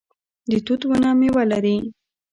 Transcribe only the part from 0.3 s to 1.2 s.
د توت ونه